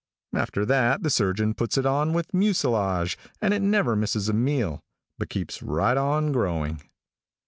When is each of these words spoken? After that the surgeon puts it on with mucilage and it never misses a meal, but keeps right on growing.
After 0.33 0.65
that 0.65 1.03
the 1.03 1.11
surgeon 1.11 1.53
puts 1.53 1.77
it 1.77 1.85
on 1.85 2.11
with 2.11 2.33
mucilage 2.33 3.19
and 3.39 3.53
it 3.53 3.61
never 3.61 3.95
misses 3.95 4.29
a 4.29 4.33
meal, 4.33 4.81
but 5.19 5.29
keeps 5.29 5.61
right 5.61 5.95
on 5.95 6.31
growing. 6.31 6.81